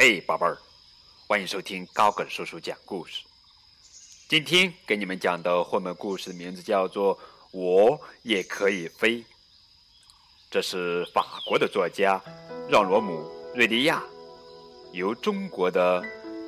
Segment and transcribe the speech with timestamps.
[0.00, 0.56] 嘿，宝贝儿，
[1.26, 3.24] 欢迎收听高个叔叔讲故事。
[4.28, 7.16] 今天给你们讲的绘本故事的名字叫做
[7.50, 9.16] 《我也可以飞》，
[10.48, 12.22] 这是法国的作家
[12.70, 14.00] 让·罗姆·瑞利亚
[14.92, 16.00] 由中国的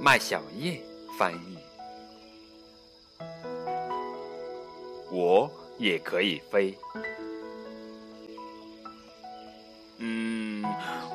[0.00, 0.80] 麦小燕
[1.18, 1.58] 翻译。
[5.10, 6.78] 我也可以飞。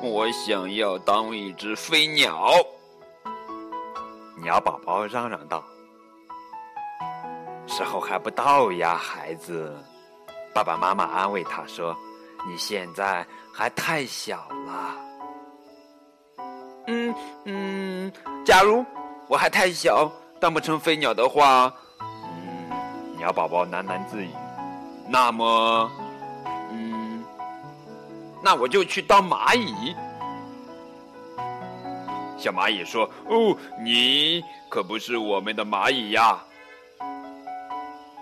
[0.02, 2.52] 我想要当一只飞鸟。
[4.42, 5.64] 鸟宝宝嚷嚷道
[7.66, 9.76] ：“时候还不到呀，孩子。”
[10.54, 11.94] 爸爸妈妈安慰他说
[12.48, 14.94] ：“你现在还太小了。”
[16.86, 18.12] 嗯嗯，
[18.46, 18.84] 假如
[19.28, 20.10] 我还太小，
[20.40, 21.72] 当不成飞鸟的话。
[22.00, 22.70] 嗯
[23.16, 24.30] 鸟宝宝喃喃自语
[25.10, 26.07] ：“那么，嗯，
[28.42, 29.94] 那我就去当蚂蚁。”
[32.38, 36.38] 小蚂蚁说：“哦，你可不是我们的蚂蚁呀！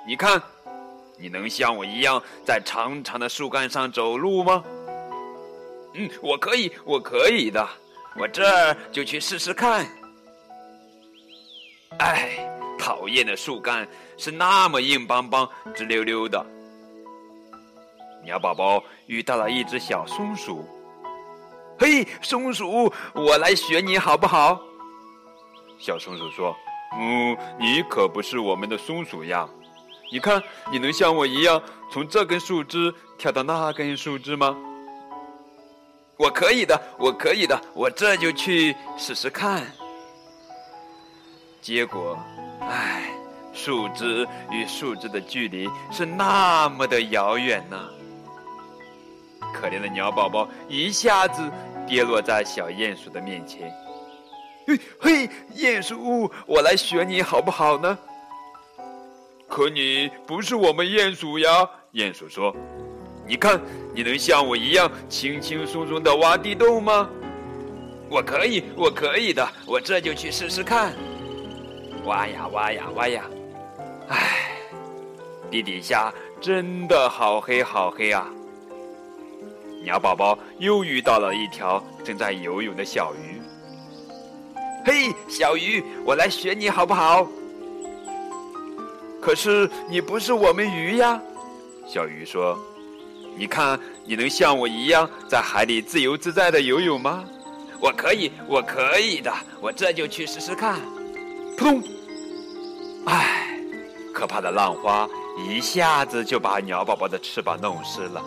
[0.07, 0.41] 你看，
[1.19, 4.63] 你能像我一样在长长的树干上走路吗
[5.95, 7.67] ？”“嗯，我可以，我可以的，
[8.17, 9.87] 我这就去试试看。”
[11.99, 12.53] 哎。
[12.79, 16.47] 讨厌的树干是那么硬邦邦、直溜溜的。
[18.27, 20.69] 鸟宝宝遇到了一只小松鼠，
[21.79, 24.61] 嘿，松鼠，我来学你好不好？
[25.79, 26.53] 小松鼠说
[26.99, 29.49] ：“嗯，你可不是我们的松鼠呀。
[30.11, 34.57] 你看，你能像我一样从这根树枝跳到那根树枝吗？”
[36.19, 39.63] 我可以的，我可以的，我这就去试试看。
[41.63, 42.19] 结果。
[42.61, 43.09] 唉，
[43.53, 47.79] 树枝与树枝的距离是那么的遥远呢。
[49.59, 51.43] 可怜的鸟宝宝一下子
[51.87, 53.73] 跌落在小鼹鼠的面前。
[54.67, 57.97] 嘿，嘿，鼹鼠，我来学你好不好呢？
[59.49, 62.55] 可你不是我们鼹鼠呀，鼹鼠说。
[63.29, 63.61] 你看，
[63.95, 67.09] 你能像我一样轻轻松松的挖地洞吗？
[68.09, 70.93] 我可以，我可以的，我这就去试试看。
[72.05, 73.25] 挖呀挖呀挖呀，
[74.09, 74.51] 唉，
[75.51, 78.31] 地底下真的好黑好黑啊！
[79.87, 83.41] 鸟宝宝又遇到了一条正在游泳的小鱼。
[84.85, 87.25] 嘿，小鱼，我来学你好不好？
[89.23, 91.23] 可是你不是我们鱼呀，
[91.87, 92.59] 小鱼说。
[93.37, 97.25] 你看，你能像我一样在海里自由自在的游泳吗？
[97.79, 100.81] 我可以，我可以的，我这就去试试看。
[101.57, 101.83] 扑通！
[103.05, 103.57] 唉，
[104.13, 105.09] 可怕的浪花
[105.39, 108.21] 一下子就把鸟宝宝的翅膀弄湿了。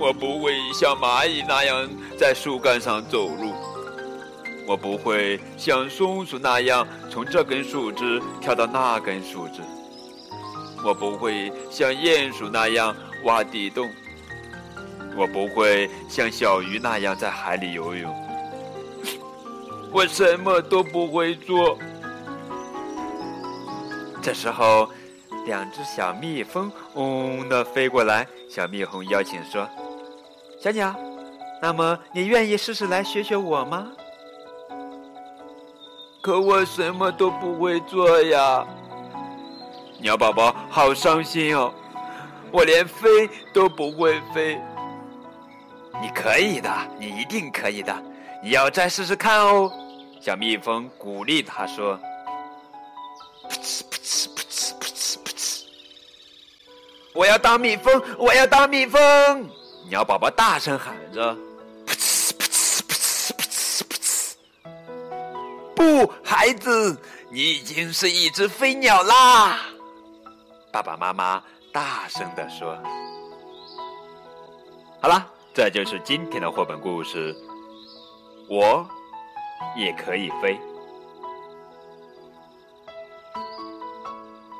[0.00, 1.86] 我不会像蚂蚁那样
[2.18, 3.52] 在树干上走路，
[4.66, 9.60] 我不会像松鼠那样从这根树枝跳到那根树枝，
[10.82, 13.90] 我不会像鼹鼠那样挖地洞，
[15.14, 18.10] 我不会像小鱼那样在海里游泳。
[19.92, 21.76] 我什么都不会做。
[24.22, 24.88] 这时候，
[25.44, 28.26] 两只小蜜蜂嗡嗡地飞过来。
[28.48, 29.68] 小蜜蜂邀请说
[30.62, 30.94] ：“小鸟，
[31.62, 33.90] 那么你愿意试试来学学我吗？”
[36.20, 38.66] 可我什么都不会做呀！
[40.02, 41.72] 鸟宝宝好伤心哦，
[42.52, 44.60] 我连飞都不会飞。
[46.02, 47.94] 你可以的，你一定可以的。
[48.42, 49.72] 你要再试试看哦，
[50.20, 51.98] 小蜜蜂鼓励他说
[53.48, 55.64] ：“噗呲噗呲噗呲噗呲噗呲！
[57.14, 59.00] 我要当蜜蜂，我要当蜜蜂！”
[59.90, 61.34] 鸟宝宝大声喊着
[61.84, 64.36] ：“噗呲噗呲噗呲噗呲噗呲！”
[66.06, 66.96] 不，孩子，
[67.28, 69.58] 你已经是一只飞鸟啦！
[70.72, 71.42] 爸爸妈妈
[71.72, 72.78] 大声的说
[75.02, 77.36] ：“好了，这就是今天的绘本故事。”
[78.48, 78.88] 我
[79.76, 80.56] 也可以飞。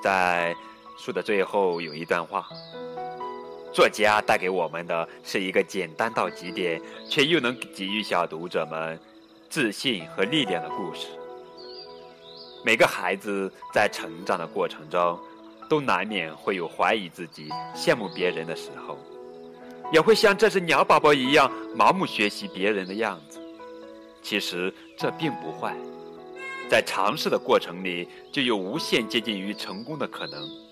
[0.02, 0.56] 在
[0.99, 2.49] 书的最后有一段话，
[3.72, 8.99] 作家带给我们的是一个简单到极点，却又能给予小读者们
[9.49, 11.06] 自信和力量的故事。
[12.64, 15.19] 每个孩子在成长的过程中，
[15.69, 18.99] 都难免会有怀疑自己、羡慕别人的时候，
[19.93, 23.40] 也会像这只鸟宝宝一样盲目学习别人的样子。
[24.20, 25.75] 其实这并不坏，
[26.69, 30.69] 在尝试的过程里，就有无限接近于成功的可能。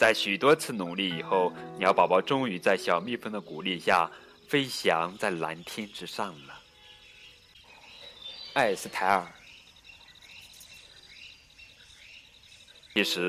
[0.00, 4.10] 在许多次努力以后，鸟宝宝终于在小蜜蜂的鼓励下
[4.48, 6.58] 飞翔在蓝天之上了。
[8.54, 9.30] 艾斯泰尔，
[12.94, 13.20] 其实。